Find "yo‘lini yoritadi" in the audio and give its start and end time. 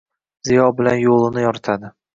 1.05-1.99